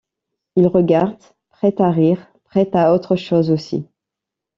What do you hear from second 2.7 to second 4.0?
à autre chose aussi.